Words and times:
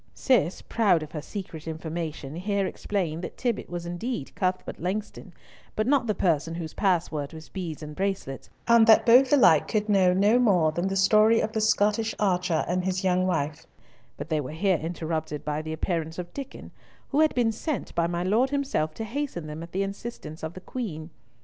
Cis, 0.15 0.63
proud 0.63 1.03
of 1.03 1.11
her 1.11 1.21
secret 1.21 1.67
information, 1.67 2.35
here 2.35 2.65
explained 2.65 3.23
that 3.23 3.37
Tibbott 3.37 3.69
was 3.69 3.85
indeed 3.85 4.33
Cuthbert 4.33 4.79
Langston, 4.79 5.31
but 5.75 5.85
not 5.85 6.07
the 6.07 6.15
person 6.15 6.55
whose 6.55 6.73
password 6.73 7.33
was 7.33 7.49
"beads 7.49 7.83
and 7.83 7.95
bracelets," 7.95 8.49
and 8.67 8.87
that 8.87 9.05
both 9.05 9.31
alike 9.31 9.67
could 9.67 9.89
know 9.89 10.11
no 10.11 10.39
more 10.39 10.71
than 10.71 10.87
the 10.87 10.95
story 10.95 11.39
of 11.39 11.51
the 11.51 11.61
Scottish 11.61 12.15
archer 12.17 12.65
and 12.67 12.83
his 12.83 13.03
young 13.03 13.27
wife, 13.27 13.67
but 14.17 14.29
they 14.29 14.41
were 14.41 14.53
here 14.53 14.77
interrupted 14.79 15.45
by 15.45 15.61
the 15.61 15.71
appearance 15.71 16.17
of 16.17 16.33
Diccon, 16.33 16.71
who 17.09 17.19
had 17.19 17.35
been 17.35 17.51
sent 17.51 17.93
by 17.93 18.07
my 18.07 18.23
Lord 18.23 18.49
himself 18.49 18.95
to 18.95 19.03
hasten 19.03 19.45
them 19.45 19.61
at 19.61 19.71
the 19.71 19.83
instance 19.83 20.41
of 20.41 20.55
the 20.55 20.61
Queen. 20.61 21.11